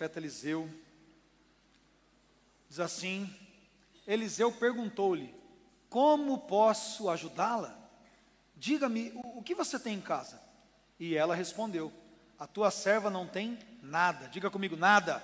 [0.00, 0.66] profeta Eliseu.
[2.70, 3.30] Diz assim:
[4.06, 5.34] Eliseu perguntou-lhe:
[5.90, 7.78] Como posso ajudá-la?
[8.56, 10.40] Diga-me, o, o que você tem em casa?
[10.98, 11.92] E ela respondeu:
[12.38, 14.26] A tua serva não tem nada.
[14.28, 15.22] Diga comigo, nada.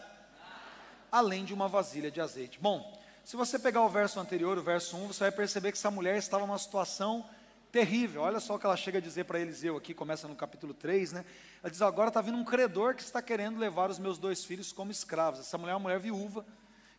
[1.11, 2.59] Além de uma vasilha de azeite.
[2.61, 5.91] Bom, se você pegar o verso anterior, o verso 1, você vai perceber que essa
[5.91, 7.27] mulher estava numa situação
[7.77, 8.23] terrível.
[8.23, 11.13] Olha só o que ela chega a dizer para Eliseu aqui, começa no capítulo 3,
[11.13, 11.27] né?
[11.63, 14.73] Ela diz: Agora está vindo um credor que está querendo levar os meus dois filhos
[14.73, 15.41] como escravos.
[15.41, 16.47] Essa mulher é uma mulher viúva,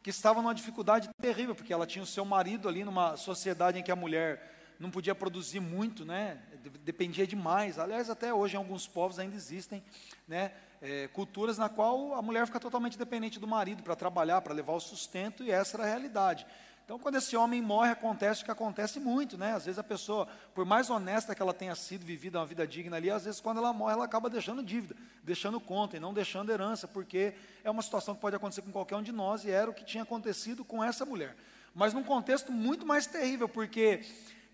[0.03, 3.81] que estava numa dificuldade terrível, porque ela tinha o seu marido ali numa sociedade em
[3.81, 6.43] que a mulher não podia produzir muito, né?
[6.83, 7.79] Dependia demais.
[7.79, 9.83] Aliás, até hoje em alguns povos ainda existem,
[10.27, 10.51] né?
[10.79, 14.73] É, culturas na qual a mulher fica totalmente dependente do marido para trabalhar, para levar
[14.73, 16.45] o sustento, e essa era a realidade.
[16.87, 19.53] Então, quando esse homem morre, acontece o que acontece muito, né?
[19.53, 22.95] Às vezes a pessoa, por mais honesta que ela tenha sido, vivida uma vida digna
[22.95, 26.49] ali, às vezes quando ela morre, ela acaba deixando dívida, deixando conta e não deixando
[26.49, 29.69] herança, porque é uma situação que pode acontecer com qualquer um de nós e era
[29.69, 31.35] o que tinha acontecido com essa mulher.
[31.75, 34.05] Mas num contexto muito mais terrível, porque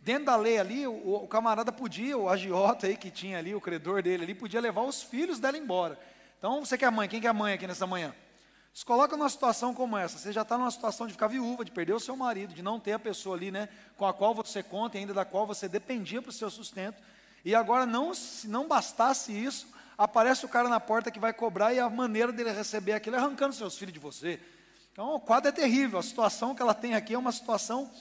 [0.02, 3.62] dentro da lei ali, o, o camarada podia, o agiota aí que tinha ali, o
[3.62, 6.00] credor dele ali, podia levar os filhos dela embora.
[6.40, 8.12] Então, você que é mãe, quem que é mãe aqui nessa manhã?
[8.74, 11.70] Se coloca numa situação como essa, você já está numa situação de ficar viúva, de
[11.70, 14.64] perder o seu marido, de não ter a pessoa ali, né, com a qual você
[14.64, 17.00] conta e ainda da qual você dependia para o seu sustento.
[17.46, 21.72] E agora, não, se não bastasse isso, aparece o cara na porta que vai cobrar
[21.72, 24.40] e a maneira dele receber aquilo é arrancando seus filhos de você.
[24.92, 26.00] Então, o quadro é terrível.
[26.00, 27.92] A situação que ela tem aqui é uma situação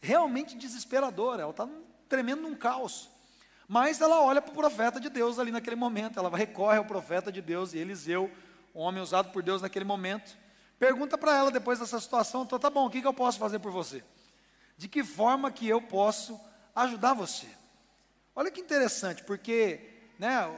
[0.00, 1.42] realmente desesperadora.
[1.42, 1.68] Ela está
[2.08, 3.10] tremendo num caos.
[3.66, 6.18] Mas ela olha para o profeta de Deus ali naquele momento.
[6.18, 8.30] Ela recorre ao profeta de Deus e Eliseu
[8.74, 10.36] um homem usado por Deus naquele momento,
[10.78, 13.58] pergunta para ela depois dessa situação, então tá bom, o que, que eu posso fazer
[13.58, 14.02] por você?
[14.76, 16.40] De que forma que eu posso
[16.74, 17.46] ajudar você?
[18.34, 19.80] Olha que interessante, porque
[20.18, 20.50] né,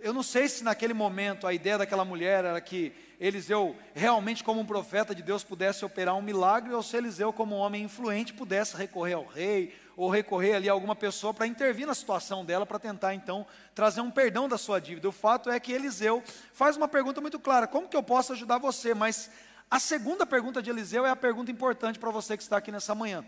[0.00, 4.60] eu não sei se naquele momento a ideia daquela mulher era que Eliseu, realmente como
[4.60, 8.32] um profeta de Deus, pudesse operar um milagre, ou se Eliseu, como um homem influente,
[8.32, 12.66] pudesse recorrer ao rei, ou recorrer ali a alguma pessoa para intervir na situação dela,
[12.66, 15.08] para tentar então trazer um perdão da sua dívida.
[15.08, 18.58] O fato é que Eliseu faz uma pergunta muito clara: como que eu posso ajudar
[18.58, 18.94] você?
[18.94, 19.30] Mas
[19.70, 22.94] a segunda pergunta de Eliseu é a pergunta importante para você que está aqui nessa
[22.94, 23.24] manhã,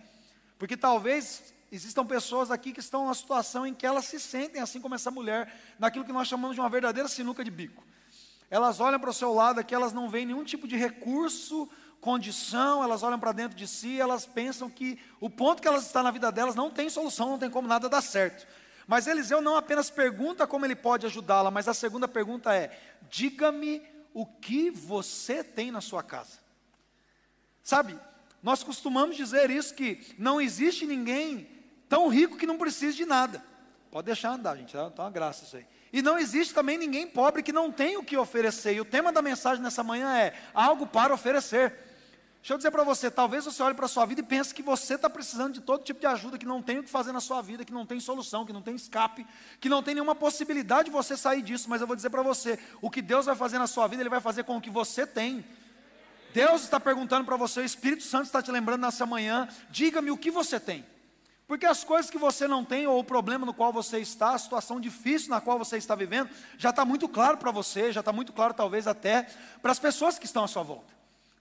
[0.59, 4.81] porque talvez Existam pessoas aqui que estão numa situação em que elas se sentem, assim
[4.81, 7.85] como essa mulher, naquilo que nós chamamos de uma verdadeira sinuca de bico.
[8.51, 11.69] Elas olham para o seu lado aqui, elas não veem nenhum tipo de recurso,
[12.01, 16.03] condição, elas olham para dentro de si, elas pensam que o ponto que elas estão
[16.03, 18.47] na vida delas não tem solução, não tem como nada dar certo.
[18.87, 22.79] Mas Eliseu não apenas pergunta como ele pode ajudá-la, mas a segunda pergunta é:
[23.11, 23.83] diga-me
[24.15, 26.39] o que você tem na sua casa.
[27.63, 27.99] Sabe,
[28.43, 31.47] nós costumamos dizer isso que não existe ninguém
[31.89, 33.45] tão rico que não precise de nada.
[33.91, 35.67] Pode deixar andar, gente, tá, tá uma graça isso aí.
[35.93, 38.75] E não existe também ninguém pobre que não tem o que oferecer.
[38.75, 41.88] E o tema da mensagem nessa manhã é algo para oferecer.
[42.41, 44.63] Deixa eu dizer para você, talvez você olhe para a sua vida e pense que
[44.63, 47.21] você está precisando de todo tipo de ajuda, que não tem o que fazer na
[47.21, 49.27] sua vida, que não tem solução, que não tem escape,
[49.61, 51.69] que não tem nenhuma possibilidade de você sair disso.
[51.69, 54.09] Mas eu vou dizer para você, o que Deus vai fazer na sua vida, Ele
[54.09, 55.45] vai fazer com o que você tem.
[56.33, 60.17] Deus está perguntando para você, o Espírito Santo está te lembrando nessa manhã, diga-me o
[60.17, 60.87] que você tem.
[61.47, 64.39] Porque as coisas que você não tem, ou o problema no qual você está, a
[64.39, 66.29] situação difícil na qual você está vivendo,
[66.59, 69.27] já está muito claro para você, já está muito claro, talvez até,
[69.63, 70.98] para as pessoas que estão à sua volta.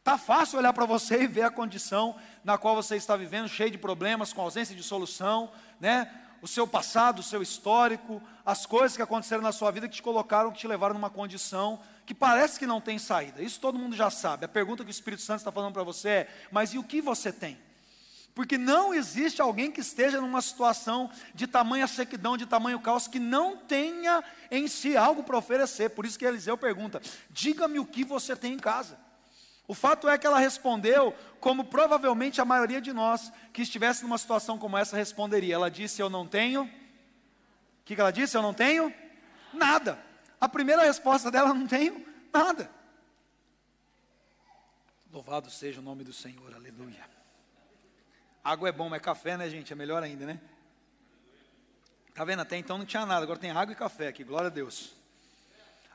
[0.07, 3.69] Está fácil olhar para você e ver a condição na qual você está vivendo, cheio
[3.69, 5.51] de problemas, com ausência de solução,
[5.81, 6.09] né?
[6.41, 10.01] O seu passado, o seu histórico, as coisas que aconteceram na sua vida que te
[10.01, 13.41] colocaram, que te levaram numa condição que parece que não tem saída.
[13.41, 14.45] Isso todo mundo já sabe.
[14.45, 17.01] A pergunta que o Espírito Santo está falando para você é: mas e o que
[17.01, 17.57] você tem?
[18.33, 23.19] Porque não existe alguém que esteja numa situação de tamanha sequidão, de tamanho caos, que
[23.19, 25.89] não tenha em si algo para oferecer.
[25.89, 29.05] Por isso que Eliseu pergunta: diga-me o que você tem em casa.
[29.67, 34.17] O fato é que ela respondeu como provavelmente a maioria de nós que estivesse numa
[34.17, 35.55] situação como essa responderia.
[35.55, 36.63] Ela disse: Eu não tenho.
[36.63, 36.69] O
[37.83, 38.37] que, que ela disse?
[38.37, 38.93] Eu não tenho
[39.53, 39.99] nada.
[40.39, 42.71] A primeira resposta dela: Não tenho nada.
[45.11, 47.03] Louvado seja o nome do Senhor, aleluia.
[48.43, 49.73] Água é bom, mas café, né, gente?
[49.73, 50.39] É melhor ainda, né?
[52.13, 52.41] Tá vendo?
[52.41, 54.95] Até então não tinha nada, agora tem água e café aqui, glória a Deus.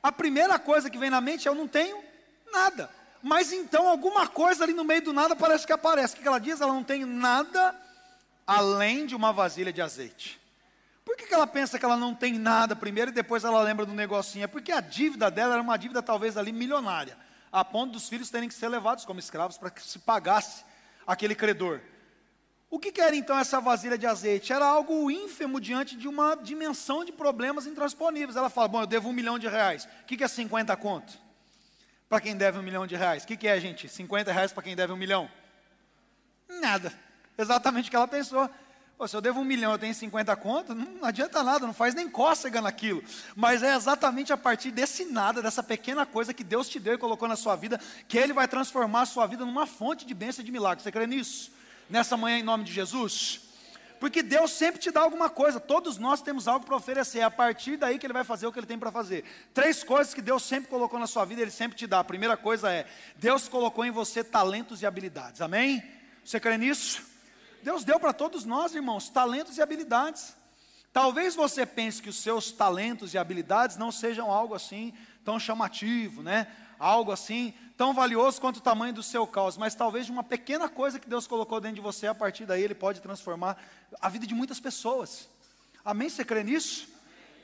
[0.03, 2.03] A primeira coisa que vem na mente é: eu não tenho
[2.53, 2.91] nada.
[3.23, 6.15] Mas então alguma coisa ali no meio do nada parece que aparece.
[6.15, 6.61] O que ela diz?
[6.61, 7.75] Ela não tem nada
[8.47, 10.41] além de uma vasilha de azeite.
[11.05, 13.93] Por que, ela pensa que ela não tem nada primeiro e depois ela lembra do
[13.93, 14.45] negocinho?
[14.45, 17.17] É porque a dívida dela era uma dívida talvez ali milionária,
[17.51, 20.65] a ponto dos filhos terem que ser levados como escravos para que se pagasse
[21.07, 21.81] aquele credor.
[22.71, 24.53] O que, que era então essa vasilha de azeite?
[24.53, 28.37] Era algo ínfimo diante de uma dimensão de problemas intransponíveis.
[28.37, 29.85] Ela fala: Bom, eu devo um milhão de reais.
[30.03, 31.13] O que, que é 50 conto?
[32.13, 33.25] Para quem deve um milhão de reais?
[33.25, 33.89] O que, que é, gente?
[33.89, 35.31] 50 reais para quem deve um milhão?
[36.61, 36.93] Nada.
[37.39, 38.51] Exatamente o que ela pensou.
[38.99, 41.95] Pô, se eu devo um milhão, eu tenho 50 contas, não adianta nada, não faz
[41.95, 43.03] nem cócega naquilo.
[43.35, 46.99] Mas é exatamente a partir desse nada, dessa pequena coisa que Deus te deu e
[46.99, 50.43] colocou na sua vida, que Ele vai transformar a sua vida numa fonte de bênção
[50.43, 50.85] e de milagre.
[50.85, 51.51] Você crê nisso?
[51.89, 53.41] Nessa manhã, em nome de Jesus?
[54.03, 57.31] Porque Deus sempre te dá alguma coisa, todos nós temos algo para oferecer, é a
[57.31, 59.23] partir daí que Ele vai fazer o que Ele tem para fazer.
[59.55, 62.01] Três coisas que Deus sempre colocou na sua vida, Ele sempre te dá.
[62.01, 62.85] A primeira coisa é,
[63.15, 65.85] Deus colocou em você talentos e habilidades, amém?
[66.25, 67.01] Você crê nisso?
[67.63, 70.35] Deus deu para todos nós, irmãos, talentos e habilidades.
[70.93, 74.93] Talvez você pense que os seus talentos e habilidades não sejam algo assim
[75.25, 76.49] tão chamativo, né?
[76.83, 80.69] Algo assim tão valioso quanto o tamanho do seu caos, mas talvez de uma pequena
[80.69, 83.57] coisa que Deus colocou dentro de você, a partir daí ele pode transformar
[84.01, 85.29] a vida de muitas pessoas.
[85.85, 86.09] Amém?
[86.09, 86.89] Você crê nisso?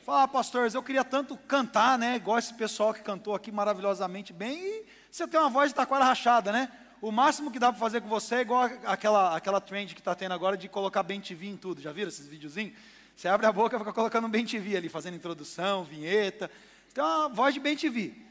[0.05, 2.17] Fala, pastores, eu queria tanto cantar, né?
[2.17, 6.05] Igual esse pessoal que cantou aqui maravilhosamente bem, e você tem uma voz de taquara
[6.05, 6.69] rachada, né?
[7.00, 10.17] o máximo que dá para fazer com você é igual aquela, aquela trend que está
[10.17, 11.81] tendo agora de colocar bem TV em tudo.
[11.81, 12.75] Já viram esses videozinhos?
[13.14, 16.50] Você abre a boca e fica colocando bem TV ali, fazendo introdução, vinheta.
[16.93, 18.28] Tem uma voz de bem TV.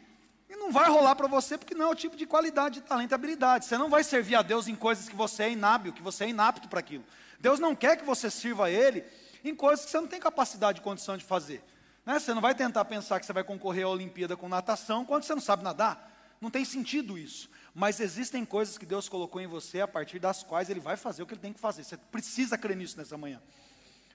[0.50, 3.12] E não vai rolar para você porque não é o tipo de qualidade, de talento
[3.12, 3.66] e habilidade.
[3.66, 6.30] Você não vai servir a Deus em coisas que você é inábil, que você é
[6.30, 7.04] inapto para aquilo.
[7.40, 9.04] Deus não quer que você sirva a Ele
[9.44, 11.64] em coisas que você não tem capacidade e condição de fazer.
[12.06, 12.18] Né?
[12.20, 15.34] Você não vai tentar pensar que você vai concorrer à Olimpíada com natação quando você
[15.34, 16.14] não sabe nadar.
[16.40, 17.50] Não tem sentido isso.
[17.74, 21.24] Mas existem coisas que Deus colocou em você a partir das quais Ele vai fazer
[21.24, 21.84] o que Ele tem que fazer.
[21.84, 23.42] Você precisa crer nisso nessa manhã.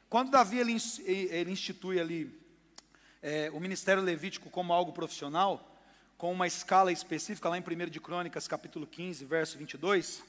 [0.08, 0.76] Quando Davi ele,
[1.06, 2.38] ele institui ali
[3.23, 5.71] é, o ministério levítico como algo profissional,
[6.22, 10.22] com uma escala específica, lá em 1 de Crônicas, capítulo 15, verso 22,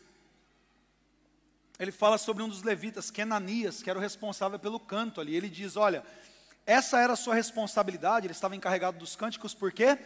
[1.78, 5.36] ele fala sobre um dos levitas, Kenanias, que era o responsável pelo canto ali.
[5.36, 6.04] Ele diz: Olha,
[6.66, 10.00] essa era a sua responsabilidade, ele estava encarregado dos cânticos, por quê?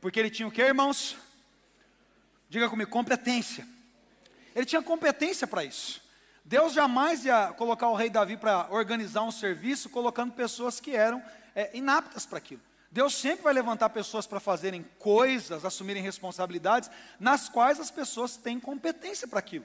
[0.00, 1.16] Porque ele tinha o que, irmãos?
[2.48, 3.66] Diga comigo, competência.
[4.54, 6.00] Ele tinha competência para isso.
[6.44, 11.20] Deus jamais ia colocar o rei Davi para organizar um serviço colocando pessoas que eram
[11.52, 12.62] é, inaptas para aquilo.
[12.92, 18.60] Deus sempre vai levantar pessoas para fazerem coisas, assumirem responsabilidades, nas quais as pessoas têm
[18.60, 19.64] competência para aquilo.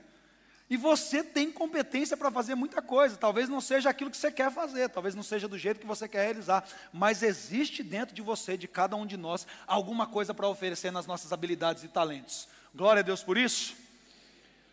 [0.70, 3.18] E você tem competência para fazer muita coisa.
[3.18, 6.08] Talvez não seja aquilo que você quer fazer, talvez não seja do jeito que você
[6.08, 10.48] quer realizar, mas existe dentro de você, de cada um de nós, alguma coisa para
[10.48, 12.48] oferecer nas nossas habilidades e talentos.
[12.74, 13.76] Glória a Deus por isso.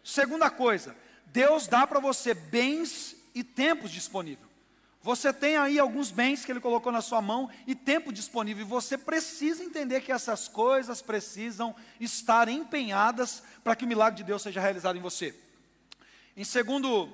[0.04, 0.94] Segunda coisa,
[1.26, 4.53] Deus dá para você bens e tempos disponível.
[5.04, 8.64] Você tem aí alguns bens que Ele colocou na sua mão e tempo disponível.
[8.64, 14.24] E você precisa entender que essas coisas precisam estar empenhadas para que o milagre de
[14.24, 15.38] Deus seja realizado em você.
[16.34, 17.12] Em segundo,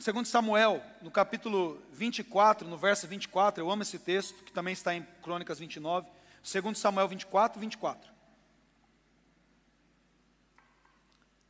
[0.00, 4.92] segundo Samuel, no capítulo 24, no verso 24, eu amo esse texto, que também está
[4.92, 6.10] em Crônicas 29.
[6.42, 8.10] Segundo Samuel 24, 24.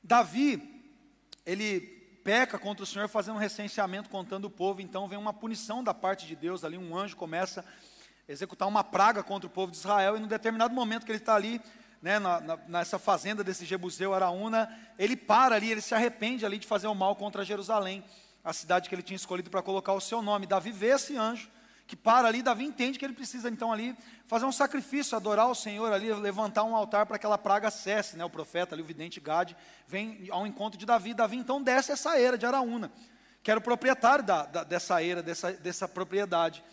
[0.02, 0.84] Davi,
[1.46, 5.82] ele peca contra o Senhor fazendo um recenseamento contando o povo, então vem uma punição
[5.82, 7.64] da parte de Deus ali, um anjo começa
[8.28, 11.18] a executar uma praga contra o povo de Israel, e num determinado momento que ele
[11.18, 11.61] está ali,
[12.00, 14.68] né, na, na, nessa fazenda desse Jebuseu, Araúna,
[14.99, 18.04] ele para ali, ele se arrepende ali de fazer o mal contra Jerusalém,
[18.44, 20.47] a cidade que ele tinha escolhido para colocar o seu nome.
[20.47, 21.49] Davi vê esse anjo,
[21.92, 23.94] que para ali, Davi entende que ele precisa então ali
[24.26, 28.16] fazer um sacrifício, adorar o Senhor ali, levantar um altar para que aquela praga cesse,
[28.16, 28.25] né?
[28.25, 29.54] O profeta ali, o vidente Gade,
[29.87, 32.90] vem ao encontro de Davi, Davi então desce essa era de Araúna,
[33.42, 36.64] que era o proprietário da, da, dessa era, dessa, dessa propriedade.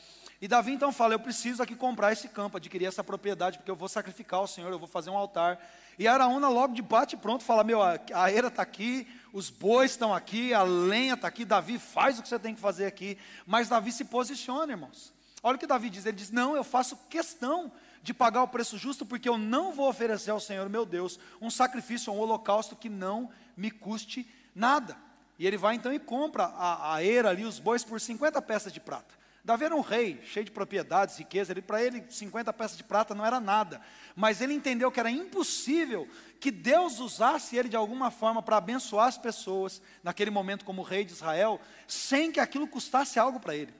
[0.41, 3.75] E Davi então fala, eu preciso aqui comprar esse campo, adquirir essa propriedade, porque eu
[3.75, 5.59] vou sacrificar o Senhor, eu vou fazer um altar.
[5.97, 9.91] E Araúna logo de bate pronto fala, meu, a, a era está aqui, os bois
[9.91, 13.17] estão aqui, a lenha está aqui, Davi faz o que você tem que fazer aqui.
[13.45, 15.13] Mas Davi se posiciona, irmãos.
[15.43, 17.69] Olha o que Davi diz: ele diz, não, eu faço questão
[18.01, 21.49] de pagar o preço justo, porque eu não vou oferecer ao Senhor meu Deus um
[21.49, 24.95] sacrifício, um holocausto que não me custe nada.
[25.37, 28.71] E ele vai então e compra a, a era ali, os bois, por 50 peças
[28.71, 29.18] de prata.
[29.43, 33.15] Davi era um rei, cheio de propriedades, riqueza, ele, para ele 50 peças de prata
[33.15, 33.81] não era nada,
[34.15, 36.07] mas ele entendeu que era impossível
[36.39, 41.05] que Deus usasse ele de alguma forma para abençoar as pessoas, naquele momento como rei
[41.05, 43.73] de Israel, sem que aquilo custasse algo para ele.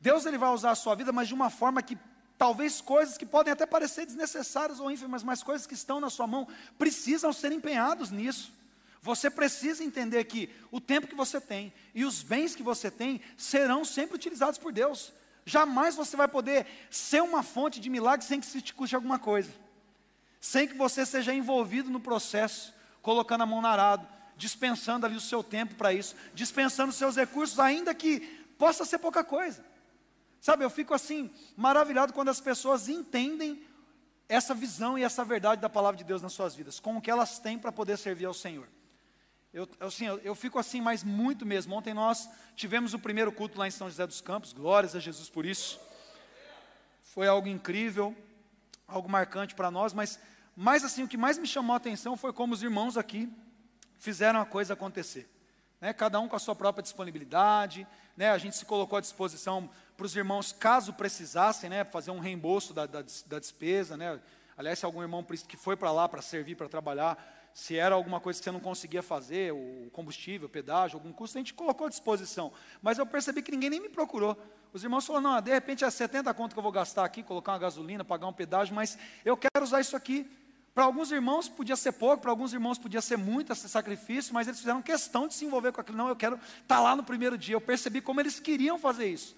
[0.00, 1.96] Deus ele vai usar a sua vida, mas de uma forma que
[2.36, 6.26] talvez coisas que podem até parecer desnecessárias ou ínfimas, mas coisas que estão na sua
[6.26, 6.48] mão
[6.78, 8.52] precisam ser empenhados nisso.
[9.04, 13.20] Você precisa entender que o tempo que você tem e os bens que você tem
[13.36, 15.12] serão sempre utilizados por Deus.
[15.44, 19.18] Jamais você vai poder ser uma fonte de milagre sem que se te custe alguma
[19.18, 19.52] coisa.
[20.40, 24.08] Sem que você seja envolvido no processo, colocando a mão na arado,
[24.38, 28.20] dispensando ali o seu tempo para isso, dispensando os seus recursos, ainda que
[28.56, 29.62] possa ser pouca coisa.
[30.40, 33.62] Sabe, eu fico assim, maravilhado quando as pessoas entendem
[34.30, 37.10] essa visão e essa verdade da palavra de Deus nas suas vidas, com o que
[37.10, 38.66] elas têm para poder servir ao Senhor.
[39.54, 41.76] Eu, assim, eu, eu, fico assim, mas muito mesmo.
[41.76, 45.30] Ontem nós tivemos o primeiro culto lá em São José dos Campos, glórias a Jesus
[45.30, 45.78] por isso.
[47.04, 48.16] Foi algo incrível,
[48.84, 50.18] algo marcante para nós, mas
[50.56, 53.32] mais assim, o que mais me chamou a atenção foi como os irmãos aqui
[53.96, 55.30] fizeram a coisa acontecer.
[55.80, 55.92] Né?
[55.92, 58.30] Cada um com a sua própria disponibilidade, né?
[58.30, 61.84] a gente se colocou à disposição para os irmãos, caso precisassem, né?
[61.84, 63.96] fazer um reembolso da, da, da despesa.
[63.96, 64.18] Né?
[64.56, 68.18] Aliás, se algum irmão que foi para lá para servir, para trabalhar, se era alguma
[68.18, 71.86] coisa que você não conseguia fazer, o combustível, o pedágio, algum custo, a gente colocou
[71.86, 72.52] à disposição.
[72.82, 74.36] Mas eu percebi que ninguém nem me procurou.
[74.72, 77.52] Os irmãos falaram, não, de repente é 70 conto que eu vou gastar aqui, colocar
[77.52, 80.28] uma gasolina, pagar um pedágio, mas eu quero usar isso aqui.
[80.74, 84.48] Para alguns irmãos podia ser pouco, para alguns irmãos podia ser muito esse sacrifício, mas
[84.48, 85.96] eles fizeram questão de se envolver com aquilo.
[85.96, 87.54] Não, eu quero estar tá lá no primeiro dia.
[87.54, 89.36] Eu percebi como eles queriam fazer isso.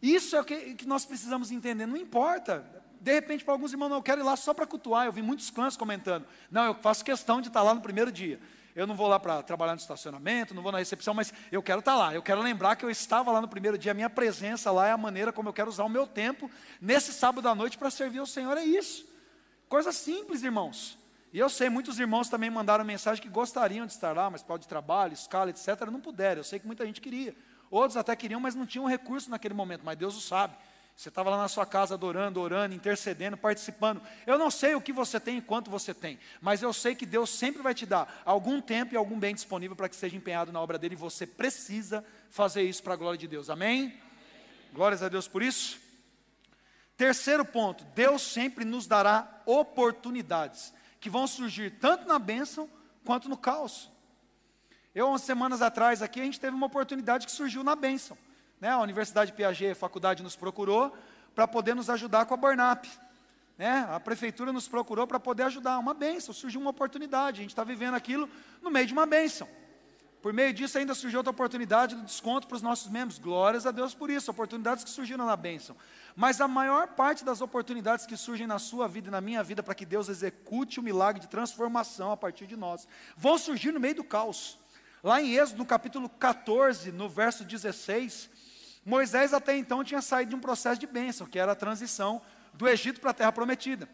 [0.00, 1.84] Isso é o que, que nós precisamos entender.
[1.84, 2.64] Não importa,
[3.00, 5.06] de repente, para alguns irmãos, não, eu quero ir lá só para cultuar.
[5.06, 6.26] Eu vi muitos clãs comentando.
[6.50, 8.40] Não, eu faço questão de estar lá no primeiro dia.
[8.74, 11.80] Eu não vou lá para trabalhar no estacionamento, não vou na recepção, mas eu quero
[11.80, 12.14] estar lá.
[12.14, 13.90] Eu quero lembrar que eu estava lá no primeiro dia.
[13.90, 16.50] A minha presença lá é a maneira como eu quero usar o meu tempo
[16.80, 18.56] nesse sábado à noite para servir ao Senhor.
[18.56, 19.04] É isso.
[19.68, 20.96] Coisa simples, irmãos.
[21.32, 24.48] E eu sei, muitos irmãos também mandaram mensagem que gostariam de estar lá, mas por
[24.48, 26.40] causa de trabalho, escala, etc., não puderam.
[26.40, 27.34] Eu sei que muita gente queria.
[27.70, 30.56] Outros até queriam, mas não tinham recurso naquele momento, mas Deus o sabe.
[30.98, 34.02] Você estava lá na sua casa adorando, orando, intercedendo, participando.
[34.26, 37.06] Eu não sei o que você tem e quanto você tem, mas eu sei que
[37.06, 40.50] Deus sempre vai te dar algum tempo e algum bem disponível para que seja empenhado
[40.50, 43.48] na obra dele e você precisa fazer isso para a glória de Deus.
[43.48, 43.84] Amém?
[43.84, 44.02] Amém?
[44.72, 45.78] Glórias a Deus por isso.
[46.96, 52.68] Terceiro ponto: Deus sempre nos dará oportunidades que vão surgir tanto na bênção
[53.04, 53.88] quanto no caos.
[54.92, 58.18] Eu, umas semanas atrás aqui, a gente teve uma oportunidade que surgiu na bênção.
[58.60, 58.70] Né?
[58.70, 60.96] A Universidade Piaget, a faculdade, nos procurou
[61.34, 62.84] para poder nos ajudar com a Burnap.
[63.56, 63.86] Né?
[63.90, 65.78] A prefeitura nos procurou para poder ajudar.
[65.78, 67.40] Uma benção, surgiu uma oportunidade.
[67.40, 68.28] A gente está vivendo aquilo
[68.62, 69.48] no meio de uma benção.
[70.20, 73.18] Por meio disso, ainda surgiu outra oportunidade do desconto para os nossos membros.
[73.18, 75.76] Glórias a Deus por isso, oportunidades que surgiram na bênção.
[76.16, 79.62] Mas a maior parte das oportunidades que surgem na sua vida e na minha vida
[79.62, 83.78] para que Deus execute o milagre de transformação a partir de nós, vão surgir no
[83.78, 84.58] meio do caos.
[85.04, 88.28] Lá em Êxodo, no capítulo 14, no verso 16,
[88.84, 92.22] Moisés até então tinha saído de um processo de bênção, que era a transição
[92.54, 93.88] do Egito para a terra prometida.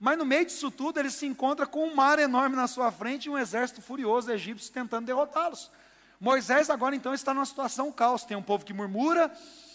[0.00, 3.26] Mas no meio disso tudo, ele se encontra com um mar enorme na sua frente
[3.26, 5.70] e um exército furioso egípcio tentando derrotá-los.
[6.18, 8.24] Moisés agora então está numa situação caos.
[8.24, 9.30] Tem um povo que murmura,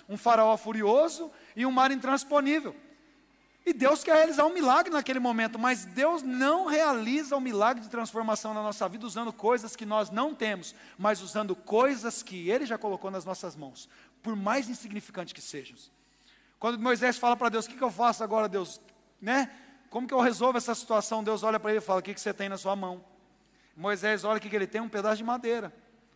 [0.10, 2.76] um faraó furioso e um mar intransponível.
[3.66, 7.82] E Deus quer realizar um milagre naquele momento, mas Deus não realiza o um milagre
[7.82, 12.48] de transformação na nossa vida usando coisas que nós não temos, mas usando coisas que
[12.48, 13.90] Ele já colocou nas nossas mãos
[14.26, 15.78] por mais insignificantes que sejam.
[16.58, 18.82] Quando Moisés fala para Deus, o que, que, eu faço agora, Deus?
[19.22, 19.52] Né?
[19.88, 21.24] Como que eu resolvo essa situação?
[21.24, 23.06] Deus olha para ele e fala, o que, que você tem na sua mão?
[23.78, 25.72] Moisés olha o que, que ele tem, um pedaço de madeira,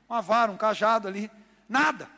[0.10, 1.30] uma vara, um cajado ali,
[1.68, 2.10] nada.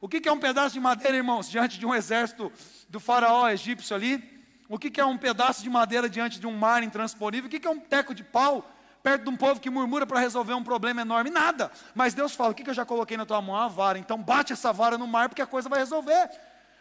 [0.00, 2.50] O que, que é um pedaço de madeira, irmãos, diante de um exército
[2.88, 4.42] do faraó egípcio ali?
[4.68, 7.46] O que, que é um pedaço de madeira diante de um mar intransponível?
[7.46, 8.68] O que, que é um teco de pau
[9.02, 11.70] perto de um povo que murmura para resolver um problema enorme, nada.
[11.94, 13.56] Mas Deus fala: o que, eu já coloquei na tua mão?
[13.56, 13.98] A vara.
[13.98, 16.30] Então bate essa vara no mar, porque a coisa vai resolver.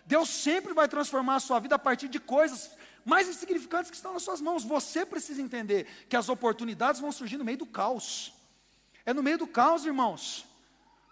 [0.06, 2.72] Deus sempre vai transformar a sua vida a partir de coisas
[3.06, 4.64] mais insignificantes que estão nas suas mãos.
[4.64, 8.34] Você precisa entender que as oportunidades vão surgir no meio do caos.
[9.06, 10.46] É no meio do caos, irmãos.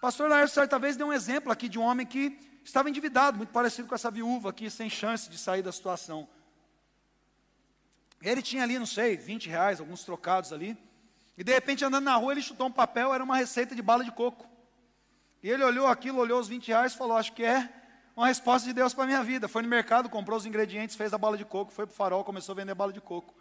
[0.02, 3.52] Pastor Laércio certa vez deu um exemplo aqui de um homem que estava endividado, muito
[3.52, 6.28] parecido com essa viúva aqui, sem chance de sair da situação.
[8.22, 10.78] Ele tinha ali, não sei, 20 reais, alguns trocados ali.
[11.38, 14.04] E de repente, andando na rua, ele chutou um papel, era uma receita de bala
[14.04, 14.48] de coco.
[15.44, 17.70] E ele olhou aquilo, olhou os 20 reais e falou: Acho que é
[18.16, 19.48] uma resposta de Deus para a minha vida.
[19.48, 22.24] Foi no mercado, comprou os ingredientes, fez a bala de coco, foi para o farol,
[22.24, 23.36] começou a vender bala de coco.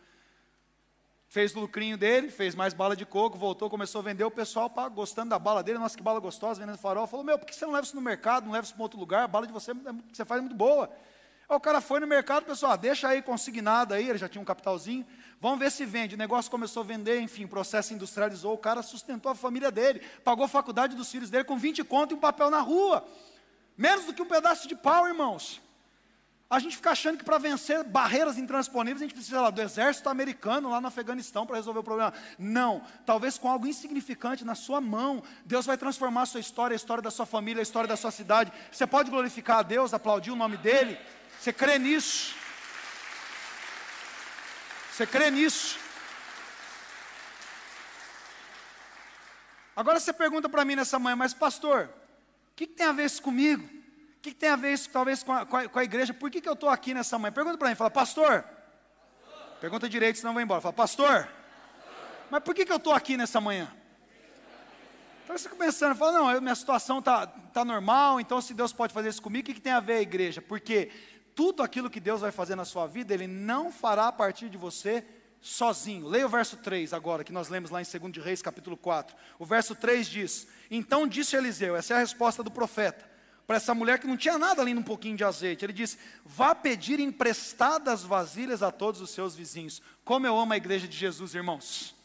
[1.29, 4.25] Fez o lucrinho dele, fez mais bala de coco, voltou, começou a vender.
[4.25, 7.07] O pessoal, pá, gostando da bala dele, nossa, que bala gostosa, vendendo farol.
[7.07, 9.01] Falou: Meu, por que você não leva isso no mercado, não leva isso para outro
[9.01, 9.25] lugar?
[9.25, 9.75] A bala de você, é
[10.13, 10.91] você faz é muito boa.
[11.49, 14.43] Aí o cara foi no mercado, pessoal, ah, deixa aí consignado aí, ele já tinha
[14.43, 15.07] um capitalzinho.
[15.41, 16.15] Vamos ver se vende.
[16.15, 20.01] O negócio começou a vender, enfim, o processo industrializou, o cara sustentou a família dele,
[20.25, 23.07] pagou a faculdade dos filhos dele com 20 conto e um papel na rua.
[23.77, 25.61] Menos do que um pedaço de pau, irmãos.
[26.49, 30.09] A gente fica achando que para vencer barreiras intransponíveis a gente precisa lá, do exército
[30.09, 32.13] americano lá no Afeganistão para resolver o problema.
[32.39, 36.77] Não, talvez com algo insignificante na sua mão, Deus vai transformar a sua história, a
[36.77, 38.53] história da sua família, a história da sua cidade.
[38.71, 40.97] Você pode glorificar a Deus, aplaudir o nome dele.
[41.47, 42.35] Você crê nisso?
[44.91, 45.79] Você crê nisso?
[49.77, 53.05] Agora você pergunta para mim nessa manhã, mas pastor, o que, que, tem a ver
[53.05, 53.65] isso comigo?
[53.65, 56.13] O que, que, tem a ver isso talvez com a, com a, com a igreja?
[56.13, 57.31] Por que, que eu estou aqui nessa manhã?
[57.31, 58.45] Pergunta para mim, fala, pastor,
[59.61, 60.61] Pergunta direito, senão vai embora.
[60.61, 61.29] Fala, pastor,
[62.29, 63.73] mas por que, que eu estou aqui nessa manhã?
[65.23, 69.11] Então você fica fala, não, minha situação está tá normal, então se Deus pode fazer
[69.11, 70.41] isso comigo, o que, que tem a ver a igreja?
[70.41, 70.91] Porque
[71.37, 74.57] tudo aquilo que Deus vai fazer na sua vida, Ele não fará a partir de
[74.57, 75.05] você
[75.39, 76.09] sozinho.
[76.09, 79.15] Leia o verso 3 agora, que nós lemos lá em 2 de Reis, capítulo 4.
[79.39, 83.09] O verso 3 diz: Então disse Eliseu, essa é a resposta do profeta,
[83.47, 85.63] para essa mulher que não tinha nada além de um pouquinho de azeite.
[85.63, 89.83] Ele disse: Vá pedir emprestadas vasilhas a todos os seus vizinhos.
[90.07, 91.96] Como eu amo a igreja de Jesus, irmãos.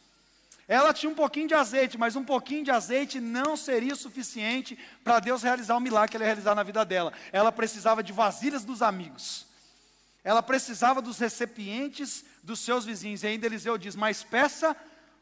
[0.71, 5.19] Ela tinha um pouquinho de azeite, mas um pouquinho de azeite não seria suficiente para
[5.19, 7.11] Deus realizar o milagre que ele ia realizar na vida dela.
[7.33, 9.45] Ela precisava de vasilhas dos amigos.
[10.23, 13.21] Ela precisava dos recipientes dos seus vizinhos.
[13.21, 14.73] E ainda Eliseu diz: Mas peça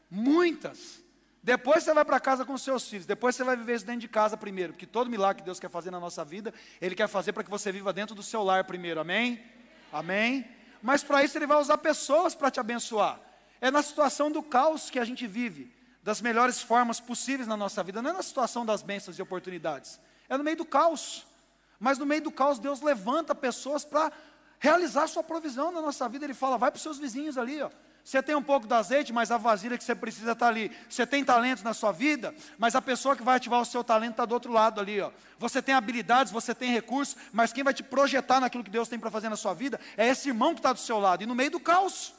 [0.08, 1.02] muitas.
[1.42, 3.04] Depois você vai para casa com seus filhos.
[3.04, 4.74] Depois você vai viver isso dentro de casa primeiro.
[4.74, 7.50] Porque todo milagre que Deus quer fazer na nossa vida, Ele quer fazer para que
[7.50, 9.00] você viva dentro do seu lar primeiro.
[9.00, 9.44] Amém?
[9.92, 10.46] Amém?
[10.80, 13.29] Mas para isso Ele vai usar pessoas para te abençoar.
[13.60, 17.82] É na situação do caos que a gente vive, das melhores formas possíveis na nossa
[17.82, 18.00] vida.
[18.00, 20.00] Não é na situação das bênçãos e oportunidades.
[20.28, 21.26] É no meio do caos.
[21.78, 24.12] Mas no meio do caos, Deus levanta pessoas para
[24.58, 26.24] realizar sua provisão na nossa vida.
[26.24, 27.70] Ele fala: vai para os seus vizinhos ali, ó.
[28.02, 30.74] Você tem um pouco do azeite, mas a vasilha que você precisa está ali.
[30.88, 34.12] Você tem talento na sua vida, mas a pessoa que vai ativar o seu talento
[34.12, 35.00] está do outro lado ali.
[35.00, 35.10] Ó.
[35.38, 38.98] Você tem habilidades, você tem recursos, mas quem vai te projetar naquilo que Deus tem
[38.98, 41.22] para fazer na sua vida é esse irmão que está do seu lado.
[41.22, 42.14] E no meio do caos.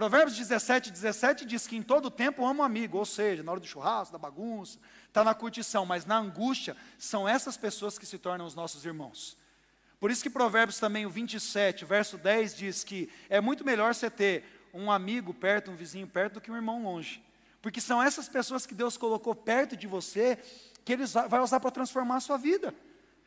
[0.00, 3.66] Provérbios 17, 17 diz que em todo tempo um amigo, ou seja, na hora do
[3.66, 8.46] churrasco, da bagunça, está na curtição, mas na angústia, são essas pessoas que se tornam
[8.46, 9.36] os nossos irmãos.
[10.00, 14.08] Por isso que Provérbios também, o 27, verso 10, diz que é muito melhor você
[14.08, 17.22] ter um amigo perto, um vizinho perto, do que um irmão longe.
[17.60, 20.38] Porque são essas pessoas que Deus colocou perto de você,
[20.82, 22.74] que Ele vai usar para transformar a sua vida.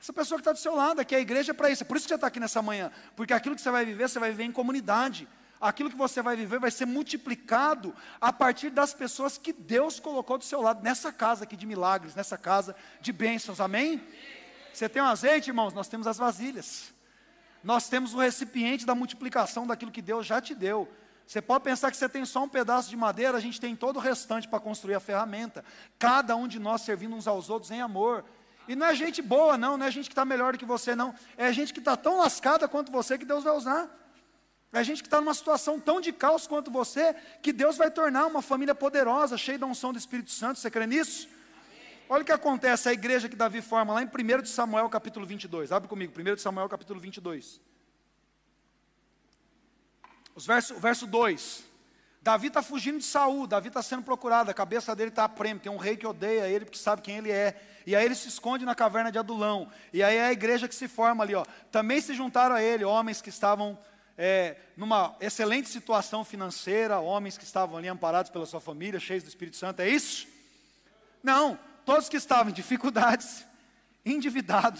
[0.02, 1.86] Essa pessoa que está do seu lado, aqui é a igreja é para isso.
[1.86, 2.92] Por isso que você está aqui nessa manhã.
[3.16, 5.28] Porque aquilo que você vai viver, você vai viver em comunidade.
[5.64, 10.38] Aquilo que você vai viver vai ser multiplicado a partir das pessoas que Deus colocou
[10.38, 13.62] do seu lado, nessa casa aqui de milagres, nessa casa de bênçãos.
[13.62, 14.06] Amém?
[14.74, 15.74] Você tem um azeite, irmãos?
[15.74, 16.94] Nós temos as vasilhas.
[17.64, 20.86] Nós temos o recipiente da multiplicação daquilo que Deus já te deu.
[21.26, 23.96] Você pode pensar que você tem só um pedaço de madeira, a gente tem todo
[23.96, 25.64] o restante para construir a ferramenta.
[25.98, 28.26] Cada um de nós servindo uns aos outros em amor.
[28.68, 30.94] E não é gente boa, não, não é gente que está melhor do que você,
[30.94, 31.16] não.
[31.38, 34.03] É gente que está tão lascada quanto você que Deus vai usar.
[34.74, 38.26] É gente que está numa situação tão de caos quanto você, que Deus vai tornar
[38.26, 40.60] uma família poderosa, cheia da unção do Espírito Santo.
[40.60, 41.30] Você crê nisso?
[42.10, 45.28] Olha o que acontece, a igreja que Davi forma lá em 1 de Samuel capítulo
[45.28, 45.72] 22.
[45.72, 47.62] Abre comigo, 1 de Samuel capítulo 22.
[50.34, 51.64] Os verso, verso 2.
[52.24, 55.62] Davi está fugindo de Saul, Davi está sendo procurado, a cabeça dele está a prêmio,
[55.62, 57.62] tem um rei que odeia ele porque sabe quem ele é.
[57.86, 59.70] E aí ele se esconde na caverna de Adulão.
[59.92, 61.46] E aí é a igreja que se forma ali, ó.
[61.72, 63.78] Também se juntaram a ele homens que estavam
[64.18, 69.30] é, numa excelente situação financeira, homens que estavam ali amparados pela sua família, cheios do
[69.30, 70.28] Espírito Santo, é isso?
[71.22, 73.46] Não, todos que estavam em dificuldades,
[74.06, 74.80] endividado,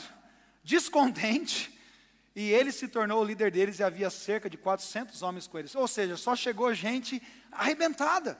[0.64, 1.72] descontente,
[2.36, 5.76] e ele se tornou o líder deles e havia cerca de 400 homens com eles.
[5.76, 8.38] Ou seja, só chegou gente arrebentada.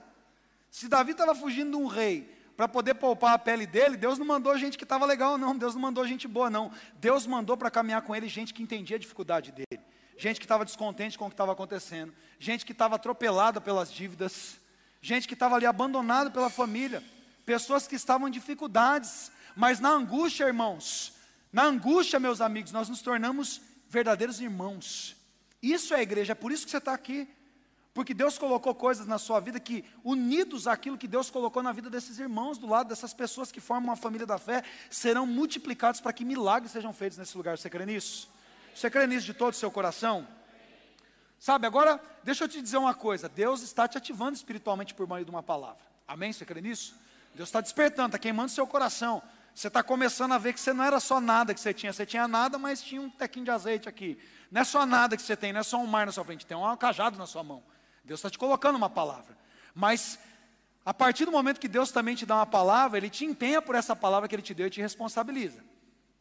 [0.68, 4.26] Se Davi estava fugindo de um rei para poder poupar a pele dele, Deus não
[4.26, 5.56] mandou gente que estava legal, não.
[5.56, 6.72] Deus não mandou gente boa, não.
[6.94, 9.80] Deus mandou para caminhar com ele gente que entendia a dificuldade dele.
[10.16, 12.14] Gente que estava descontente com o que estava acontecendo.
[12.38, 14.56] Gente que estava atropelada pelas dívidas.
[15.02, 17.02] Gente que estava ali abandonada pela família
[17.44, 21.12] pessoas que estavam em dificuldades, mas na angústia, irmãos,
[21.52, 25.16] na angústia, meus amigos, nós nos tornamos verdadeiros irmãos.
[25.62, 27.28] Isso é a igreja, é por isso que você está aqui.
[27.92, 31.88] Porque Deus colocou coisas na sua vida que, unidos àquilo que Deus colocou na vida
[31.88, 36.12] desses irmãos, do lado dessas pessoas que formam uma família da fé, serão multiplicados para
[36.12, 37.56] que milagres sejam feitos nesse lugar.
[37.56, 38.28] Você crê nisso?
[38.74, 40.26] Você crê nisso de todo o seu coração?
[41.38, 45.24] Sabe, agora, deixa eu te dizer uma coisa: Deus está te ativando espiritualmente por meio
[45.24, 45.82] de uma palavra.
[46.06, 46.32] Amém?
[46.32, 46.94] Você crê nisso?
[47.34, 49.22] Deus está despertando, está queimando seu coração.
[49.54, 51.92] Você está começando a ver que você não era só nada que você tinha.
[51.92, 54.18] Você tinha nada, mas tinha um tequinho de azeite aqui.
[54.50, 56.44] Não é só nada que você tem, não é só um mar na sua frente,
[56.44, 57.62] tem um cajado na sua mão.
[58.04, 59.36] Deus está te colocando uma palavra.
[59.74, 60.18] Mas
[60.84, 63.74] a partir do momento que Deus também te dá uma palavra, Ele te empenha por
[63.74, 65.62] essa palavra que Ele te deu e te responsabiliza.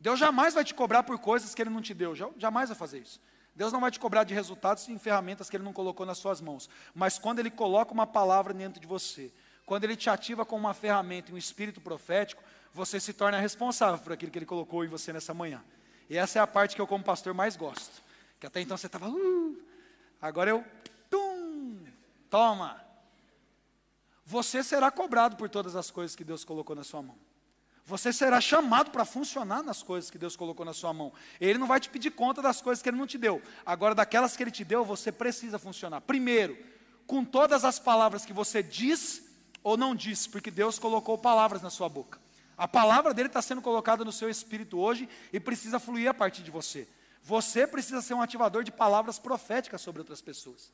[0.04, 3.00] Deus jamais vai te cobrar por coisas que Ele não te deu, jamais vai fazer
[3.00, 3.22] isso.
[3.56, 6.42] Deus não vai te cobrar de resultados e ferramentas que Ele não colocou nas suas
[6.42, 6.70] mãos.
[6.94, 9.32] Mas quando Ele coloca uma palavra dentro de você,
[9.66, 13.98] quando ele te ativa com uma ferramenta e um espírito profético, você se torna responsável
[14.04, 15.64] por aquilo que ele colocou em você nessa manhã.
[16.10, 18.04] E essa é a parte que eu, como pastor, mais gosto.
[18.42, 19.58] Que até então você estava, uh,
[20.22, 20.66] agora eu,
[21.10, 21.86] tum,
[22.30, 22.84] toma.
[24.26, 27.16] Você será cobrado por todas as coisas que Deus colocou na sua mão.
[27.86, 31.12] Você será chamado para funcionar nas coisas que Deus colocou na sua mão.
[31.40, 33.42] Ele não vai te pedir conta das coisas que Ele não te deu.
[33.66, 36.00] Agora, daquelas que Ele te deu, você precisa funcionar.
[36.02, 36.58] Primeiro,
[37.06, 39.24] com todas as palavras que você diz
[39.62, 42.20] ou não diz, porque Deus colocou palavras na sua boca.
[42.58, 46.42] A palavra dele está sendo colocada no seu espírito hoje e precisa fluir a partir
[46.44, 46.88] de você.
[47.22, 50.72] Você precisa ser um ativador de palavras proféticas sobre outras pessoas.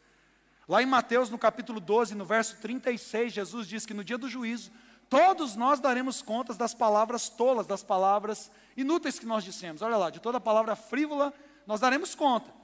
[0.68, 4.30] Lá em Mateus, no capítulo 12, no verso 36, Jesus diz que no dia do
[4.30, 4.72] juízo,
[5.10, 9.82] todos nós daremos contas das palavras tolas, das palavras inúteis que nós dissemos.
[9.82, 11.34] Olha lá, de toda palavra frívola,
[11.66, 12.60] nós daremos conta.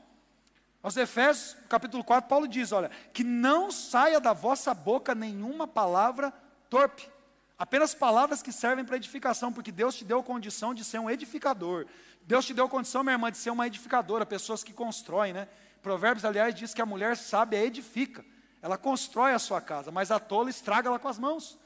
[0.82, 6.32] Aos Efésios, capítulo 4, Paulo diz: olha, que não saia da vossa boca nenhuma palavra
[6.70, 7.10] torpe,
[7.58, 11.88] apenas palavras que servem para edificação, porque Deus te deu condição de ser um edificador.
[12.22, 15.48] Deus te deu condição, minha irmã, de ser uma edificadora, pessoas que constroem, né?
[15.82, 18.24] Provérbios, aliás, diz que a mulher sábia edifica,
[18.62, 21.58] ela constrói a sua casa, mas a tola estraga ela com as mãos.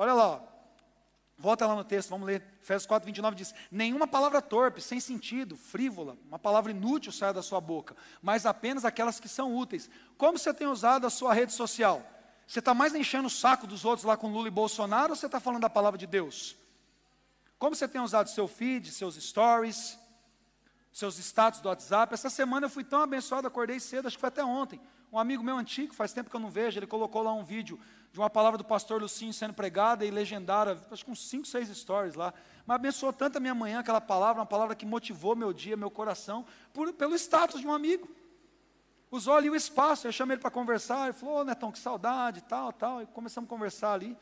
[0.00, 0.42] Olha lá.
[1.36, 2.42] Volta lá no texto, vamos ler.
[2.62, 7.42] Efésios 4, 29 diz: Nenhuma palavra torpe, sem sentido, frívola, uma palavra inútil saia da
[7.42, 9.90] sua boca, mas apenas aquelas que são úteis.
[10.16, 12.02] Como você tem usado a sua rede social?
[12.46, 15.26] Você está mais enchendo o saco dos outros lá com Lula e Bolsonaro ou você
[15.26, 16.56] está falando da palavra de Deus?
[17.58, 19.98] Como você tem usado seu feed, seus stories,
[20.90, 22.14] seus status do WhatsApp?
[22.14, 24.80] Essa semana eu fui tão abençoado, acordei cedo, acho que foi até ontem.
[25.12, 27.78] Um amigo meu antigo, faz tempo que eu não vejo, ele colocou lá um vídeo
[28.12, 31.68] de uma palavra do pastor Lucinho sendo pregada e legendada, acho que uns 5, 6
[31.76, 32.32] stories lá.
[32.66, 35.90] Mas abençoou tanto a minha manhã aquela palavra, uma palavra que motivou meu dia, meu
[35.90, 38.08] coração, por, pelo status de um amigo.
[39.10, 41.78] Usou ali o espaço, eu chamei ele para conversar, ele falou, ô oh, Netão, que
[41.78, 44.16] saudade, tal, tal, e começamos a conversar ali.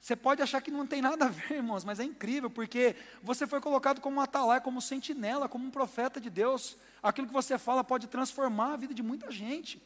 [0.00, 3.46] Você pode achar que não tem nada a ver, irmãos, mas é incrível, porque você
[3.46, 6.76] foi colocado como um atalaia, como sentinela, como um profeta de Deus.
[7.02, 9.82] Aquilo que você fala pode transformar a vida de muita gente.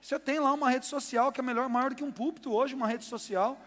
[0.00, 2.74] Você tem lá uma rede social que é melhor, maior do que um púlpito hoje,
[2.74, 3.58] uma rede social.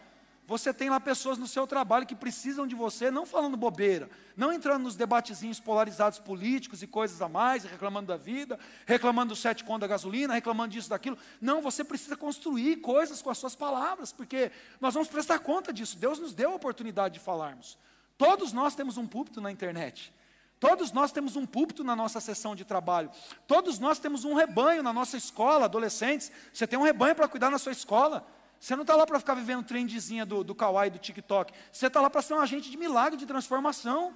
[0.48, 4.54] Você tem lá pessoas no seu trabalho que precisam de você, não falando bobeira, não
[4.54, 9.64] entrando nos debatezinhos polarizados políticos e coisas a mais, reclamando da vida, reclamando do sete
[9.64, 11.18] conto da gasolina, reclamando disso, daquilo.
[11.42, 15.98] Não, você precisa construir coisas com as suas palavras, porque nós vamos prestar conta disso.
[15.98, 17.76] Deus nos deu a oportunidade de falarmos.
[18.16, 20.14] Todos nós temos um púlpito na internet.
[20.60, 23.10] Todos nós temos um púlpito na nossa sessão de trabalho.
[23.48, 26.32] Todos nós temos um rebanho na nossa escola, adolescentes.
[26.54, 28.26] Você tem um rebanho para cuidar na sua escola.
[28.60, 31.54] Você não está lá para ficar vivendo trendezinha do, do Kawaii, do TikTok.
[31.72, 34.14] Você está lá para ser um agente de milagre, de transformação.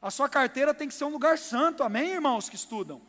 [0.00, 3.00] A sua carteira tem que ser um lugar santo, amém, irmãos que estudam?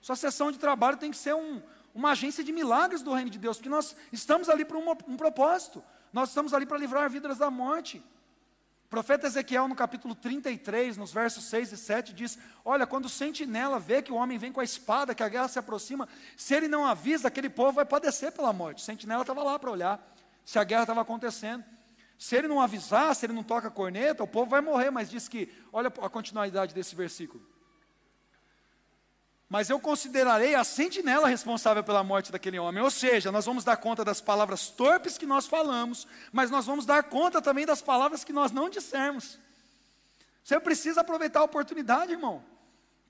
[0.00, 1.60] Sua sessão de trabalho tem que ser um,
[1.94, 5.16] uma agência de milagres do reino de Deus, porque nós estamos ali para um, um
[5.16, 5.82] propósito.
[6.12, 8.02] Nós estamos ali para livrar vidas da morte.
[8.86, 13.08] O profeta Ezequiel, no capítulo 33, nos versos 6 e 7, diz: Olha, quando o
[13.08, 16.54] sentinela vê que o homem vem com a espada, que a guerra se aproxima, se
[16.54, 18.78] ele não avisa, aquele povo vai padecer pela morte.
[18.78, 21.64] O sentinela estava lá para olhar se a guerra estava acontecendo.
[22.16, 24.90] Se ele não avisar, se ele não toca a corneta, o povo vai morrer.
[24.90, 27.44] Mas diz que, olha a continuidade desse versículo.
[29.48, 32.82] Mas eu considerarei a sentinela responsável pela morte daquele homem.
[32.82, 36.84] Ou seja, nós vamos dar conta das palavras torpes que nós falamos, mas nós vamos
[36.84, 39.38] dar conta também das palavras que nós não dissermos.
[40.42, 42.42] Você precisa aproveitar a oportunidade, irmão.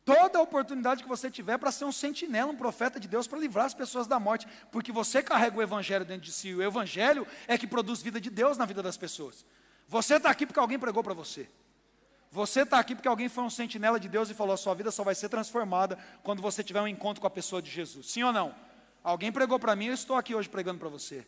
[0.04, 3.38] Toda a oportunidade que você tiver para ser um sentinela, um profeta de Deus, para
[3.38, 6.54] livrar as pessoas da morte, porque você carrega o Evangelho dentro de si.
[6.54, 9.44] O Evangelho é que produz vida de Deus na vida das pessoas.
[9.88, 11.48] Você está aqui porque alguém pregou para você.
[12.30, 14.90] Você está aqui porque alguém foi um sentinela de Deus e falou: a sua vida
[14.90, 18.10] só vai ser transformada quando você tiver um encontro com a pessoa de Jesus.
[18.10, 18.54] Sim ou não?
[19.02, 21.26] Alguém pregou para mim, eu estou aqui hoje pregando para você.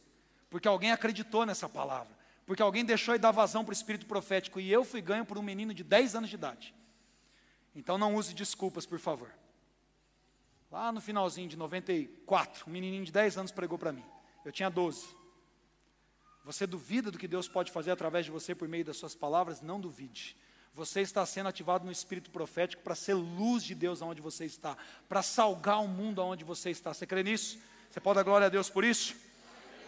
[0.51, 2.17] Porque alguém acreditou nessa palavra.
[2.47, 4.59] Porque alguém deixou e dar vazão para o espírito profético.
[4.59, 6.75] E eu fui ganho por um menino de 10 anos de idade.
[7.75, 9.31] Então não use desculpas, por favor.
[10.71, 14.05] Lá no finalzinho de 94, um menininho de 10 anos pregou para mim.
[14.45, 15.07] Eu tinha 12.
[16.45, 19.61] Você duvida do que Deus pode fazer através de você por meio das suas palavras?
[19.61, 20.37] Não duvide.
[20.75, 24.77] Você está sendo ativado no espírito profético para ser luz de Deus aonde você está,
[25.09, 26.95] para salgar o mundo aonde você está.
[26.95, 27.59] Você crê nisso?
[27.91, 29.17] Você pode dar glória a Deus por isso?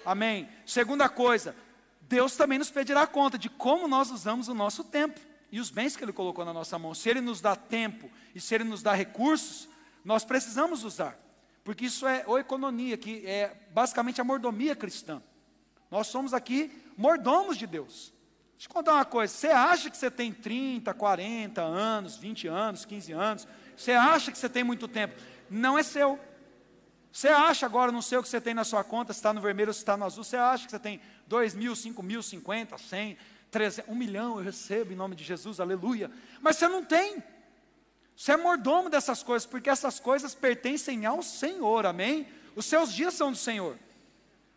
[0.05, 0.49] Amém.
[0.67, 1.55] Segunda coisa,
[2.03, 5.21] Deus também nos pedirá conta de como nós usamos o nosso tempo
[5.53, 6.95] e os bens que Ele colocou na nossa mão.
[6.95, 9.69] Se Ele nos dá tempo e se Ele nos dá recursos,
[10.05, 11.19] nós precisamos usar,
[11.63, 15.23] porque isso é o economia, que é basicamente a mordomia cristã.
[15.91, 18.13] Nós somos aqui mordomos de Deus.
[18.61, 22.85] Deixa eu contar uma coisa: você acha que você tem 30, 40 anos, 20 anos,
[22.85, 25.19] 15 anos, você acha que você tem muito tempo,
[25.49, 26.21] não é seu.
[27.11, 29.41] Você acha agora, não sei o que você tem na sua conta, se está no
[29.41, 32.23] vermelho ou se está no azul, você acha que você tem 2 mil, 5 mil,
[32.23, 33.17] 50, 100,
[33.51, 36.11] 300, 1 milhão eu recebo em nome de Jesus, aleluia.
[36.43, 37.17] Mas você não tem.
[38.15, 42.29] Você é mordomo dessas coisas, porque essas coisas pertencem ao Senhor, amém?
[42.55, 43.79] Os seus dias são do Senhor.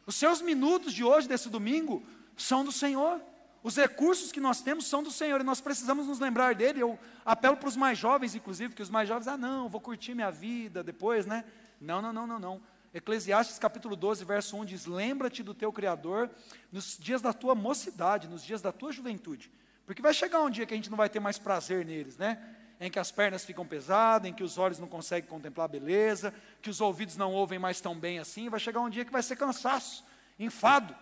[0.05, 2.03] Os seus minutos de hoje, desse domingo,
[2.35, 3.21] são do Senhor.
[3.63, 6.81] Os recursos que nós temos são do Senhor e nós precisamos nos lembrar dele.
[6.81, 10.13] Eu apelo para os mais jovens, inclusive, que os mais jovens, ah, não, vou curtir
[10.13, 11.45] minha vida depois, né?
[11.79, 12.61] Não, não, não, não, não.
[12.93, 16.29] Eclesiastes capítulo 12, verso 1 diz: Lembra-te do teu Criador
[16.73, 19.49] nos dias da tua mocidade, nos dias da tua juventude.
[19.85, 22.37] Porque vai chegar um dia que a gente não vai ter mais prazer neles, né?
[22.81, 26.33] Em que as pernas ficam pesadas, em que os olhos não conseguem contemplar a beleza,
[26.61, 28.49] que os ouvidos não ouvem mais tão bem assim.
[28.49, 30.03] Vai chegar um dia que vai ser cansaço,
[30.37, 30.93] enfado.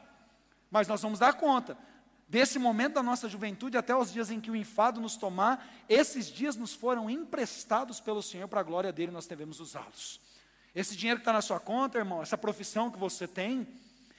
[0.69, 1.75] Mas nós vamos dar conta.
[2.31, 6.27] Desse momento da nossa juventude até os dias em que o enfado nos tomar, esses
[6.27, 10.17] dias nos foram emprestados pelo Senhor para a glória dele, nós devemos usá-los.
[10.73, 13.67] Esse dinheiro que está na sua conta, irmão, essa profissão que você tem,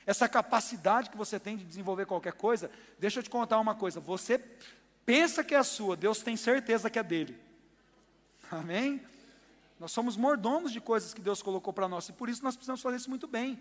[0.05, 3.99] essa capacidade que você tem de desenvolver qualquer coisa, deixa eu te contar uma coisa:
[3.99, 4.39] você
[5.07, 7.41] pensa que é sua, Deus tem certeza que é dele.
[8.51, 9.01] Amém?
[9.81, 12.83] Nós somos mordomos de coisas que Deus colocou para nós e por isso nós precisamos
[12.83, 13.59] fazer isso muito bem.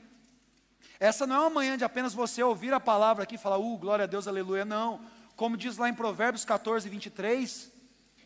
[1.00, 3.78] Essa não é uma manhã de apenas você ouvir a palavra aqui e falar, uh,
[3.78, 4.64] glória a Deus, aleluia.
[4.64, 5.02] Não.
[5.36, 7.72] Como diz lá em Provérbios 14, 23,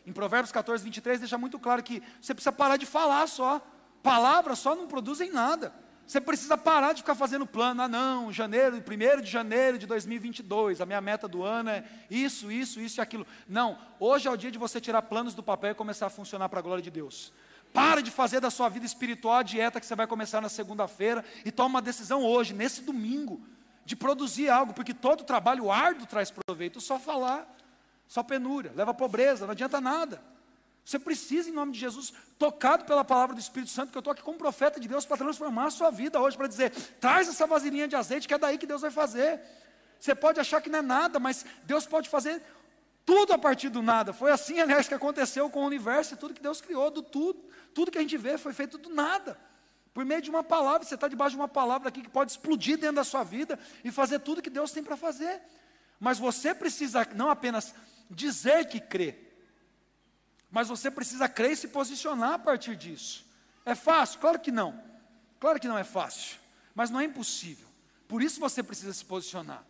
[0.06, 3.60] em Provérbios 14, 23, deixa muito claro que você precisa parar de falar só.
[4.02, 5.72] Palavras só não produzem nada.
[6.06, 7.82] Você precisa parar de ficar fazendo plano.
[7.82, 12.52] Ah, não, janeiro, 1 de janeiro de 2022, a minha meta do ano é isso,
[12.52, 13.26] isso, isso e aquilo.
[13.48, 16.48] Não, hoje é o dia de você tirar planos do papel e começar a funcionar
[16.48, 17.32] para a glória de Deus.
[17.76, 21.22] Para de fazer da sua vida espiritual a dieta que você vai começar na segunda-feira
[21.44, 23.38] e toma uma decisão hoje, nesse domingo,
[23.84, 26.80] de produzir algo, porque todo trabalho árduo traz proveito.
[26.80, 27.46] Só falar,
[28.08, 30.22] só penúria, leva pobreza, não adianta nada.
[30.86, 34.12] Você precisa, em nome de Jesus, tocado pela palavra do Espírito Santo, que eu estou
[34.12, 37.46] aqui como profeta de Deus para transformar a sua vida hoje, para dizer: traz essa
[37.46, 39.38] vasilhinha de azeite, que é daí que Deus vai fazer.
[40.00, 42.42] Você pode achar que não é nada, mas Deus pode fazer
[43.06, 44.12] tudo a partir do nada.
[44.12, 47.42] Foi assim, aliás, que aconteceu com o universo e tudo que Deus criou, do tudo.
[47.72, 49.38] Tudo que a gente vê foi feito do nada.
[49.94, 52.76] Por meio de uma palavra, você está debaixo de uma palavra aqui que pode explodir
[52.76, 55.40] dentro da sua vida e fazer tudo que Deus tem para fazer.
[56.00, 57.72] Mas você precisa não apenas
[58.10, 59.16] dizer que crê,
[60.50, 63.24] mas você precisa crer e se posicionar a partir disso.
[63.64, 64.20] É fácil?
[64.20, 64.82] Claro que não.
[65.38, 66.38] Claro que não é fácil,
[66.74, 67.66] mas não é impossível.
[68.08, 69.64] Por isso você precisa se posicionar.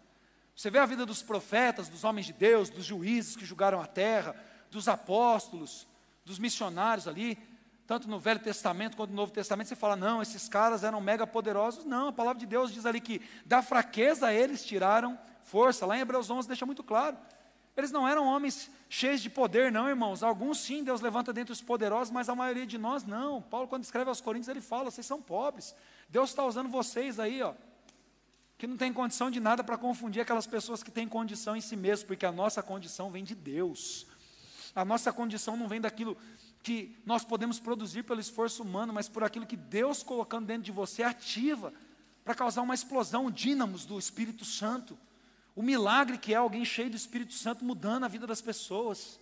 [0.56, 3.86] Você vê a vida dos profetas, dos homens de Deus, dos juízes que julgaram a
[3.86, 4.34] terra,
[4.70, 5.86] dos apóstolos,
[6.24, 7.38] dos missionários ali,
[7.86, 11.26] tanto no Velho Testamento quanto no Novo Testamento, você fala, não, esses caras eram mega
[11.26, 11.84] poderosos.
[11.84, 15.84] Não, a palavra de Deus diz ali que da fraqueza eles tiraram força.
[15.84, 17.18] Lá em Hebreus 11 deixa muito claro.
[17.76, 20.22] Eles não eram homens cheios de poder, não, irmãos.
[20.22, 23.42] Alguns sim, Deus levanta dentre os poderosos, mas a maioria de nós não.
[23.42, 25.74] Paulo, quando escreve aos Coríntios, ele fala: vocês são pobres.
[26.08, 27.52] Deus está usando vocês aí, ó,
[28.58, 31.76] que não tem condição de nada para confundir aquelas pessoas que têm condição em si
[31.76, 34.06] mesmo, porque a nossa condição vem de Deus.
[34.74, 36.16] A nossa condição não vem daquilo
[36.62, 40.72] que nós podemos produzir pelo esforço humano, mas por aquilo que Deus colocando dentro de
[40.72, 41.72] você ativa
[42.24, 44.98] para causar uma explosão, dínamos do Espírito Santo.
[45.54, 49.20] O milagre que é alguém cheio do Espírito Santo mudando a vida das pessoas.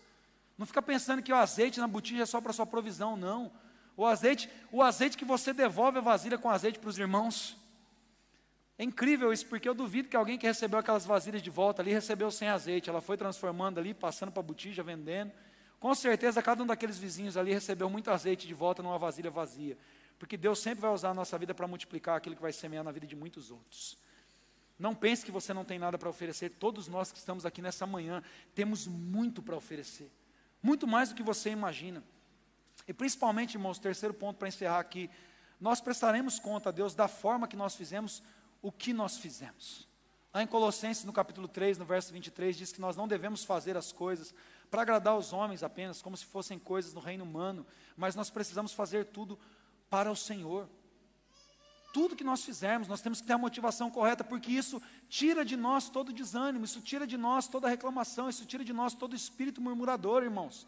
[0.57, 3.53] Não fica pensando que o azeite na botija é só para sua provisão, não.
[3.97, 7.57] O azeite, o azeite que você devolve a vasilha com azeite para os irmãos.
[8.77, 11.93] É incrível isso, porque eu duvido que alguém que recebeu aquelas vasilhas de volta ali
[11.93, 12.91] recebeu sem azeite.
[12.91, 15.33] Ela foi transformando ali, passando para a botija, vendendo.
[15.79, 19.79] Com certeza, cada um daqueles vizinhos ali recebeu muito azeite de volta numa vasilha vazia.
[20.19, 22.91] Porque Deus sempre vai usar a nossa vida para multiplicar aquilo que vai semear na
[22.91, 23.97] vida de muitos outros.
[24.79, 26.51] Não pense que você não tem nada para oferecer.
[26.51, 28.23] Todos nós que estamos aqui nessa manhã
[28.55, 30.11] temos muito para oferecer.
[30.61, 32.03] Muito mais do que você imagina.
[32.89, 35.09] E principalmente, irmãos, terceiro ponto para encerrar aqui,
[35.61, 38.23] nós prestaremos conta a Deus da forma que nós fizemos
[38.65, 39.87] o que nós fizemos.
[40.33, 43.77] Lá em Colossenses, no capítulo 3, no verso 23, diz que nós não devemos fazer
[43.77, 44.35] as coisas
[44.71, 47.65] para agradar os homens apenas, como se fossem coisas no reino humano,
[47.97, 49.39] mas nós precisamos fazer tudo
[49.89, 50.69] para o Senhor
[51.93, 55.57] tudo que nós fizermos, nós temos que ter a motivação correta, porque isso tira de
[55.57, 59.61] nós todo desânimo, isso tira de nós toda reclamação, isso tira de nós todo espírito
[59.61, 60.67] murmurador, irmãos.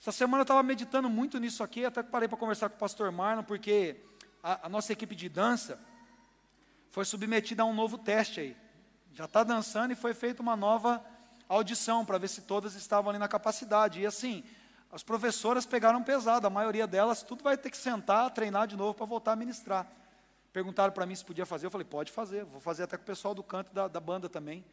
[0.00, 3.10] Essa semana eu estava meditando muito nisso aqui, até parei para conversar com o pastor
[3.10, 3.96] Marlon, porque
[4.44, 5.76] a, a, nossa equipe de dança
[6.94, 8.56] foi submetida a um novo teste aí.
[9.12, 11.04] Já está dançando e foi feita uma nova
[11.48, 14.00] audição para ver se todas estavam ali na capacidade.
[14.00, 14.44] E assim,
[14.92, 18.94] as professoras pegaram pesado, a maioria delas, tudo vai ter que sentar, treinar de novo
[18.94, 19.90] para voltar a ministrar.
[20.52, 23.06] Perguntaram para mim se podia fazer, eu falei, pode fazer, vou fazer até com o
[23.06, 24.64] pessoal do canto da, da banda também.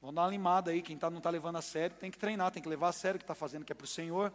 [0.00, 2.50] Vamos dar uma limada aí, quem tá, não está levando a sério, tem que treinar,
[2.52, 4.32] tem que levar a sério o que está fazendo, que é para o Senhor.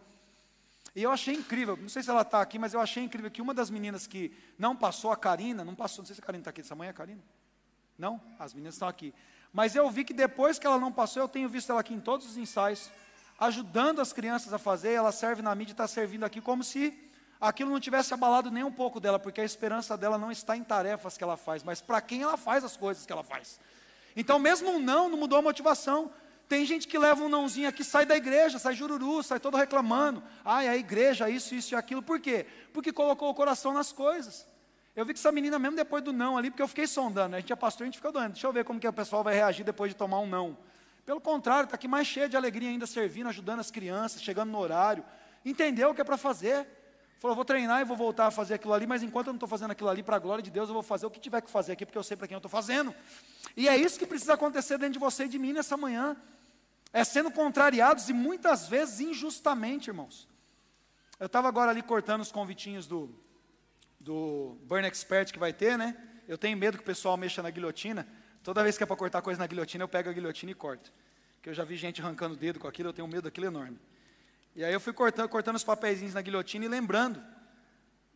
[0.95, 3.41] E eu achei incrível, não sei se ela está aqui, mas eu achei incrível que
[3.41, 6.41] uma das meninas que não passou, a Karina, não passou, não sei se a Karina
[6.41, 7.21] está aqui, essa mãe é a Karina?
[7.97, 8.21] Não?
[8.37, 9.13] As meninas estão aqui.
[9.53, 11.99] Mas eu vi que depois que ela não passou, eu tenho visto ela aqui em
[11.99, 12.89] todos os ensaios,
[13.39, 17.09] ajudando as crianças a fazer, ela serve na mídia e está servindo aqui como se
[17.39, 20.63] aquilo não tivesse abalado nem um pouco dela, porque a esperança dela não está em
[20.63, 23.59] tarefas que ela faz, mas para quem ela faz as coisas que ela faz.
[24.15, 26.11] Então, mesmo um não, não mudou a motivação.
[26.51, 30.21] Tem gente que leva um nãozinho aqui, sai da igreja, sai jururu, sai todo reclamando.
[30.43, 32.03] Ai, a igreja, isso, isso e aquilo.
[32.03, 32.45] Por quê?
[32.73, 34.45] Porque colocou o coração nas coisas.
[34.93, 37.37] Eu vi que essa menina, mesmo depois do não ali, porque eu fiquei sondando, né?
[37.37, 38.33] a gente é pastor, a gente fica doendo.
[38.33, 40.57] Deixa eu ver como que o pessoal vai reagir depois de tomar um não.
[41.05, 44.59] Pelo contrário, está aqui mais cheio de alegria ainda, servindo, ajudando as crianças, chegando no
[44.59, 45.05] horário.
[45.45, 46.67] Entendeu o que é para fazer.
[47.17, 49.47] Falou, vou treinar e vou voltar a fazer aquilo ali, mas enquanto eu não estou
[49.47, 51.49] fazendo aquilo ali, para a glória de Deus, eu vou fazer o que tiver que
[51.49, 52.93] fazer aqui, porque eu sei para quem eu estou fazendo.
[53.55, 56.17] E é isso que precisa acontecer dentro de você e de mim nessa manhã.
[56.93, 60.27] É sendo contrariados e muitas vezes injustamente, irmãos.
[61.19, 63.09] Eu estava agora ali cortando os convitinhos do,
[63.99, 65.95] do Burn Expert que vai ter, né?
[66.27, 68.07] Eu tenho medo que o pessoal mexa na guilhotina.
[68.43, 70.91] Toda vez que é para cortar coisa na guilhotina, eu pego a guilhotina e corto.
[71.35, 73.79] Porque eu já vi gente arrancando o dedo com aquilo, eu tenho medo daquilo enorme.
[74.55, 77.23] E aí eu fui cortando, cortando os papeizinhos na guilhotina e lembrando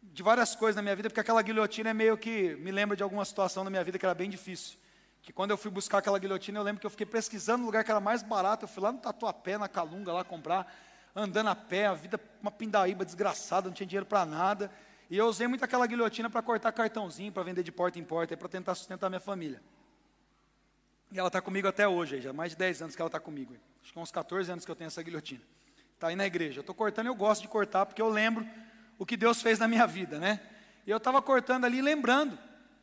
[0.04, 3.04] de várias coisas na minha vida, porque aquela guilhotina é meio que me lembra de
[3.04, 4.78] alguma situação na minha vida que era bem difícil
[5.26, 7.84] que quando eu fui buscar aquela guilhotina, eu lembro que eu fiquei pesquisando o lugar
[7.84, 8.66] que era mais barato.
[8.66, 10.72] Eu fui lá no Tatuapé, na Calunga, lá comprar,
[11.16, 14.70] andando a pé, a vida uma pindaíba desgraçada, não tinha dinheiro para nada.
[15.10, 18.38] E eu usei muito aquela guilhotina para cortar cartãozinho, para vender de porta em porta,
[18.38, 19.64] para tentar sustentar minha família.
[21.12, 23.56] E ela está comigo até hoje, já mais de 10 anos que ela está comigo.
[23.82, 25.42] Acho que uns 14 anos que eu tenho essa guilhotina.
[25.96, 26.60] Está aí na igreja.
[26.60, 28.48] Eu estou cortando, eu gosto de cortar, porque eu lembro
[29.00, 30.40] o que Deus fez na minha vida, né?
[30.86, 32.38] E eu estava cortando ali, lembrando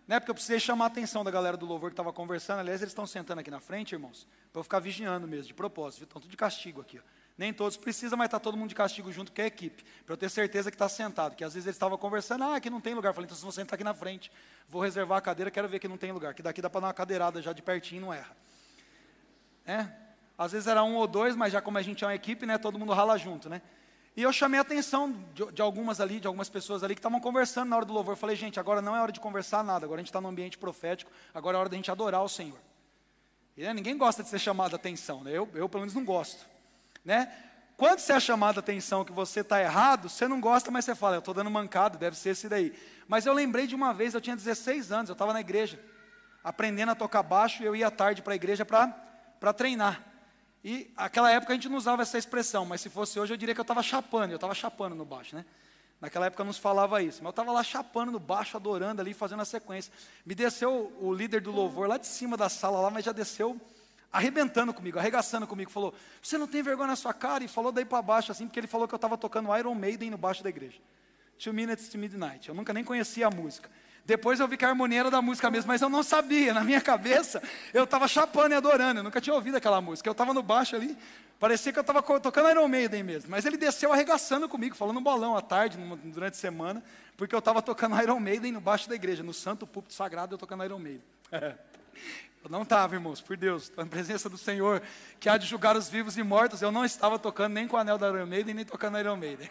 [0.06, 0.18] né?
[0.18, 2.60] Porque eu precisei chamar a atenção da galera do louvor que estava conversando.
[2.60, 6.04] Aliás, eles estão sentando aqui na frente, irmãos, para eu ficar vigiando mesmo, de propósito.
[6.04, 6.98] Estão tudo de castigo aqui.
[6.98, 7.02] Ó.
[7.38, 9.84] Nem todos precisam, mas está todo mundo de castigo junto, porque é a equipe.
[10.04, 11.34] Para eu ter certeza que está sentado.
[11.34, 13.14] Que às vezes eles estavam conversando, ah, aqui não tem lugar.
[13.14, 14.30] Falei, então vocês vão sentar aqui na frente.
[14.68, 16.34] Vou reservar a cadeira, quero ver que não tem lugar.
[16.34, 18.36] Que daqui dá para dar uma cadeirada já de pertinho, não erra.
[19.64, 19.88] É?
[20.36, 22.58] Às vezes era um ou dois, mas já como a gente é uma equipe, né,
[22.58, 23.62] todo mundo rala junto, né?
[24.14, 27.18] E eu chamei a atenção de, de, algumas ali, de algumas pessoas ali que estavam
[27.18, 28.12] conversando na hora do louvor.
[28.12, 30.28] Eu falei, gente, agora não é hora de conversar nada, agora a gente está no
[30.28, 32.58] ambiente profético, agora é hora da gente adorar o Senhor.
[33.56, 35.30] E, né, ninguém gosta de ser chamado a atenção, né?
[35.30, 36.46] eu, eu pelo menos não gosto.
[37.04, 37.32] Né?
[37.76, 40.94] Quando você é chamado a atenção que você está errado, você não gosta, mas você
[40.94, 42.72] fala, eu estou dando mancado, deve ser esse daí.
[43.08, 45.82] Mas eu lembrei de uma vez, eu tinha 16 anos, eu estava na igreja,
[46.44, 50.11] aprendendo a tocar baixo, e eu ia à tarde para a igreja para treinar.
[50.64, 53.54] E aquela época a gente não usava essa expressão, mas se fosse hoje eu diria
[53.54, 55.44] que eu estava chapando, eu estava chapando no baixo, né?
[56.00, 59.14] Naquela época não se falava isso, mas eu estava lá chapando no baixo, adorando ali,
[59.14, 59.92] fazendo a sequência.
[60.26, 63.60] Me desceu o líder do louvor lá de cima da sala lá, mas já desceu
[64.12, 67.84] arrebentando comigo, arregaçando comigo, falou: "Você não tem vergonha na sua cara?" E falou daí
[67.84, 70.48] para baixo assim, porque ele falou que eu estava tocando Iron Maiden no baixo da
[70.48, 70.78] igreja.
[71.42, 72.48] Two Minutes to Midnight.
[72.48, 73.70] Eu nunca nem conhecia a música.
[74.04, 76.52] Depois eu vi que a harmonia era da música mesmo, mas eu não sabia.
[76.52, 79.00] Na minha cabeça, eu estava chapando e adorando.
[79.00, 80.08] Eu nunca tinha ouvido aquela música.
[80.08, 80.96] Eu estava no baixo ali,
[81.38, 83.30] parecia que eu estava tocando Iron Maiden mesmo.
[83.30, 86.82] Mas ele desceu arregaçando comigo, falando bolão à tarde, durante a semana,
[87.16, 90.38] porque eu estava tocando Iron Maiden no baixo da igreja, no santo púlpito sagrado, eu
[90.38, 91.02] tocando Iron Maiden.
[92.44, 94.82] Eu não estava, irmãos, por Deus, na presença do Senhor,
[95.20, 97.78] que há de julgar os vivos e mortos, eu não estava tocando nem com o
[97.78, 99.48] anel da Iron Maiden, nem tocando Iron Maiden.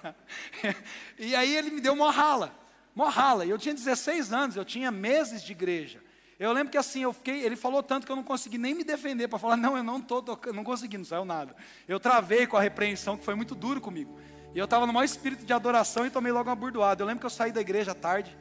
[1.18, 2.54] e aí ele me deu uma rala.
[2.96, 3.46] Morrala.
[3.46, 6.02] E eu tinha 16 anos, eu tinha meses de igreja.
[6.40, 8.84] Eu lembro que assim, eu fiquei, ele falou tanto que eu não consegui nem me
[8.84, 11.56] defender para falar, não, eu não estou tocando, não consegui, não saiu nada.
[11.88, 14.18] Eu travei com a repreensão, que foi muito duro comigo.
[14.54, 17.04] E eu estava no maior espírito de adoração e tomei logo uma burdoada.
[17.04, 18.36] Eu lembro que eu saí da igreja tarde,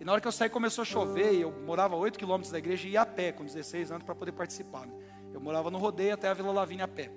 [0.00, 2.58] e na hora que eu saí começou a chover, e eu morava 8 quilômetros da
[2.58, 4.86] igreja e ia a pé, com 16 anos, para poder participar.
[4.86, 4.94] Né?
[5.34, 7.10] Eu morava no rodeio até a Vila Lavínia a pé,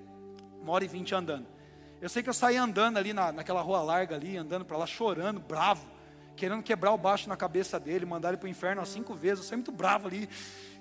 [0.60, 1.48] uma hora e vinte andando.
[2.02, 4.88] Eu sei que eu saí andando ali na, naquela rua larga ali, andando para lá,
[4.88, 5.95] chorando, bravo
[6.36, 9.40] querendo quebrar o baixo na cabeça dele, mandar ele para o inferno cinco vezes.
[9.40, 10.30] Eu saí muito bravo ali,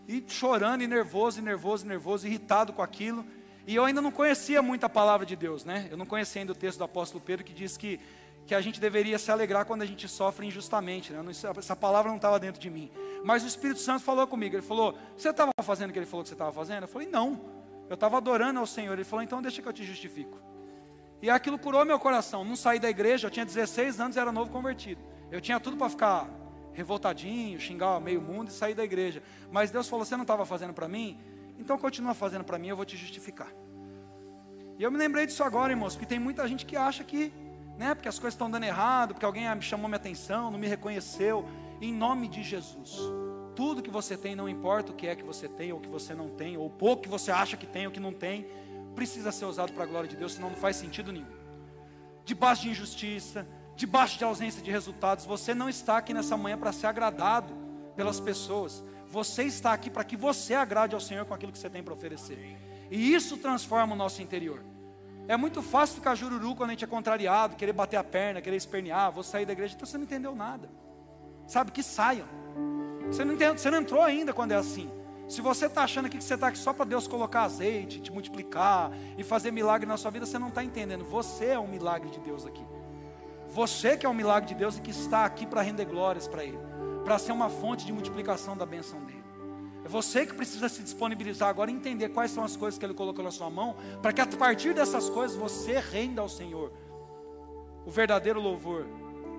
[0.07, 3.25] e chorando, e nervoso, e nervoso, e nervoso, irritado com aquilo.
[3.67, 5.88] E eu ainda não conhecia muito a palavra de Deus, né?
[5.90, 7.99] Eu não conhecia ainda o texto do apóstolo Pedro que diz que,
[8.47, 11.25] que a gente deveria se alegrar quando a gente sofre injustamente, né?
[11.57, 12.90] Essa palavra não estava dentro de mim.
[13.25, 16.23] Mas o Espírito Santo falou comigo, ele falou: Você estava fazendo o que ele falou
[16.23, 16.83] que você estava fazendo?
[16.83, 17.40] Eu falei: Não,
[17.88, 18.92] eu estava adorando ao Senhor.
[18.92, 20.38] Ele falou: Então deixa que eu te justifico.
[21.23, 22.44] E aquilo curou meu coração.
[22.44, 25.00] Não saí da igreja, eu tinha 16 anos e era novo convertido.
[25.31, 26.29] Eu tinha tudo para ficar
[26.72, 29.22] revoltadinho, xingar meio mundo e sair da igreja.
[29.50, 31.18] Mas Deus falou: Você não estava fazendo para mim?
[31.58, 33.52] Então continua fazendo para mim, eu vou te justificar.
[34.79, 37.33] E eu me lembrei disso agora, irmãos, porque tem muita gente que acha que,
[37.79, 40.66] né, porque as coisas estão dando errado, porque alguém me chamou minha atenção, não me
[40.66, 41.46] reconheceu.
[41.81, 42.98] Em nome de Jesus,
[43.54, 46.14] tudo que você tem, não importa o que é que você tem ou que você
[46.14, 48.46] não tem, ou pouco que você acha que tem ou que não tem,
[48.94, 51.27] precisa ser usado para a glória de Deus, senão não faz sentido nenhum.
[52.25, 53.46] Debaixo de injustiça,
[53.77, 55.25] debaixo de ausência de resultados.
[55.25, 57.54] Você não está aqui nessa manhã para ser agradado
[57.96, 58.85] pelas pessoas.
[59.08, 61.94] Você está aqui para que você agrade ao Senhor com aquilo que você tem para
[61.94, 62.58] oferecer.
[62.90, 64.62] E isso transforma o nosso interior.
[65.27, 68.56] É muito fácil ficar jururu quando a gente é contrariado, querer bater a perna, querer
[68.56, 69.75] espernear, vou sair da igreja.
[69.75, 70.68] Então você não entendeu nada.
[71.46, 72.27] Sabe, que saiam.
[73.06, 74.90] Você não, você não entrou ainda quando é assim.
[75.29, 78.12] Se você está achando aqui que você está aqui só para Deus colocar azeite, te
[78.12, 81.04] multiplicar e fazer milagre na sua vida, você não está entendendo.
[81.04, 82.64] Você é um milagre de Deus aqui.
[83.55, 86.44] Você que é um milagre de Deus e que está aqui para render glórias para
[86.44, 86.59] Ele,
[87.05, 89.23] para ser uma fonte de multiplicação da bênção dele.
[89.85, 92.94] É você que precisa se disponibilizar agora e entender quais são as coisas que Ele
[92.94, 96.73] colocou na sua mão, para que a partir dessas coisas você renda ao Senhor
[97.87, 98.87] o verdadeiro louvor,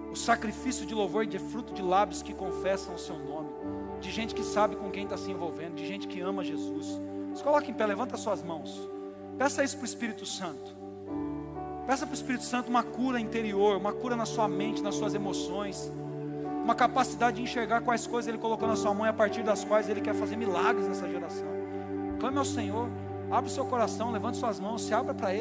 [0.09, 3.49] o sacrifício de louvor e de fruto de lábios que confessam o seu nome,
[3.99, 7.01] de gente que sabe com quem está se envolvendo, de gente que ama Jesus.
[7.33, 8.89] Se coloque em pé, levanta suas mãos.
[9.37, 10.84] Peça isso para o Espírito Santo.
[11.85, 15.13] Peça para o Espírito Santo uma cura interior, uma cura na sua mente, nas suas
[15.13, 15.91] emoções,
[16.63, 19.63] uma capacidade de enxergar quais coisas Ele colocou na sua mão e a partir das
[19.63, 21.45] quais Ele quer fazer milagres nessa geração.
[22.19, 22.89] Clame ao Senhor,
[23.29, 25.33] abre o seu coração, levante suas mãos, se abra para Ele.